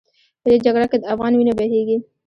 [0.41, 1.97] په دې جګړه کې د افغان وینه بهېږي.